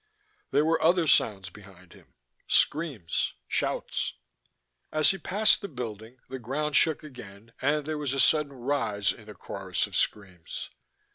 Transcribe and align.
There 0.49 0.65
were 0.65 0.81
other 0.81 1.05
sounds 1.05 1.51
behind 1.51 1.93
him, 1.93 2.15
screams, 2.47 3.35
shouts.... 3.47 4.13
As 4.91 5.11
he 5.11 5.19
passed 5.19 5.61
the 5.61 5.67
Building 5.67 6.17
the 6.27 6.39
ground 6.39 6.75
shook 6.75 7.03
again 7.03 7.53
and 7.61 7.85
there 7.85 7.99
was 7.99 8.15
a 8.15 8.19
sudden 8.19 8.53
rise 8.53 9.11
in 9.11 9.25
the 9.25 9.35
chorus 9.35 9.85
of 9.85 9.95
screams. 9.95 10.71